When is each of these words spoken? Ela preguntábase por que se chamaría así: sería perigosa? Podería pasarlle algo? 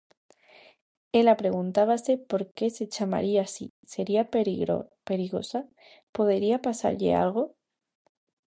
Ela 1.19 1.41
preguntábase 1.43 2.11
por 2.29 2.41
que 2.55 2.67
se 2.77 2.85
chamaría 2.95 3.41
así: 3.43 3.67
sería 3.93 4.29
perigosa? 5.09 5.59
Podería 6.15 6.57
pasarlle 6.67 7.11
algo? 7.25 7.43